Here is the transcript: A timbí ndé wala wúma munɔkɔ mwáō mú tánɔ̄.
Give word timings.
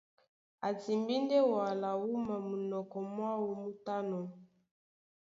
A 0.67 0.69
timbí 0.81 1.15
ndé 1.23 1.37
wala 1.53 1.89
wúma 2.03 2.35
munɔkɔ 2.49 2.97
mwáō 3.13 3.45
mú 3.61 3.69
tánɔ̄. 3.85 4.23